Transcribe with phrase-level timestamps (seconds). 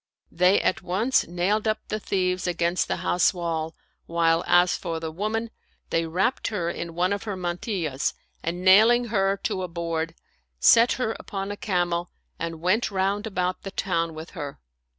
[0.31, 3.75] They at once nailed up the thieves against the house wall,
[4.07, 5.51] while, as for the woman,
[5.91, 10.15] they wrapped her in one of her mantillas and nailing her to a board,
[10.59, 12.09] set her upon a camel
[12.39, 14.59] and went round about the town with her.